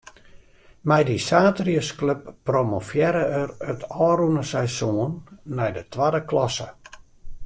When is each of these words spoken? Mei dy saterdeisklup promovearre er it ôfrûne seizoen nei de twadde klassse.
Mei 0.91 1.03
dy 1.09 1.17
saterdeisklup 1.27 2.21
promovearre 2.49 3.23
er 3.41 3.51
it 3.73 3.81
ôfrûne 4.09 4.43
seizoen 4.53 5.13
nei 5.61 5.71
de 5.77 5.83
twadde 5.95 6.21
klassse. 6.33 6.67